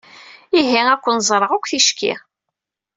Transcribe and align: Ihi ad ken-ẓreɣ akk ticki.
Ihi 0.59 0.79
ad 0.93 0.99
ken-ẓreɣ 1.03 1.51
akk 1.53 1.65
ticki. 1.71 2.13